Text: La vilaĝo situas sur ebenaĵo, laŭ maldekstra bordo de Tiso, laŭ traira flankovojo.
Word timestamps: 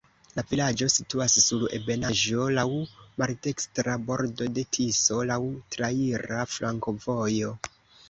La 0.37 0.43
vilaĝo 0.51 0.87
situas 0.93 1.35
sur 1.47 1.65
ebenaĵo, 1.79 2.47
laŭ 2.57 2.65
maldekstra 2.79 4.01
bordo 4.09 4.51
de 4.59 4.67
Tiso, 4.79 5.23
laŭ 5.35 5.41
traira 5.77 6.45
flankovojo. 6.59 7.59